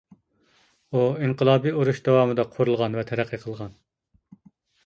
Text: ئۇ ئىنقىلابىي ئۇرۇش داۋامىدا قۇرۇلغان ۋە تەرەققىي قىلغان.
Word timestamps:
ئۇ 0.99 1.03
ئىنقىلابىي 1.25 1.75
ئۇرۇش 1.81 2.01
داۋامىدا 2.09 2.47
قۇرۇلغان 2.57 2.99
ۋە 3.01 3.07
تەرەققىي 3.13 3.43
قىلغان. 3.45 3.77